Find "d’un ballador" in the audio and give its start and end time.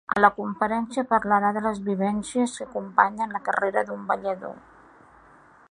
3.91-4.57